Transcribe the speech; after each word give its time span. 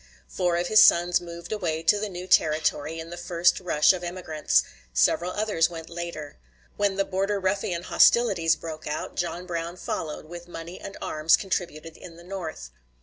Four 0.27 0.55
of 0.57 0.65
his 0.65 0.81
sons 0.81 1.21
moved 1.21 1.51
away 1.51 1.83
to 1.83 1.99
the 1.99 2.09
new 2.09 2.25
Territory 2.25 2.99
in 2.99 3.11
the 3.11 3.17
first 3.17 3.59
rush 3.59 3.93
of 3.93 4.03
emigrants; 4.03 4.63
several 4.91 5.29
others 5.31 5.69
went 5.69 5.91
later. 5.91 6.39
When 6.75 6.95
the 6.95 7.05
Border 7.05 7.39
Ruffian 7.39 7.83
hostilities 7.83 8.55
broke 8.55 8.87
out, 8.87 9.13
John 9.15 9.45
Brown 9.45 9.77
followed, 9.77 10.25
with 10.25 10.47
money 10.47 10.79
and 10.79 10.97
arms 11.03 11.37
contributed 11.37 11.97
in 11.97 12.15
the 12.15 12.23
North. 12.23 12.71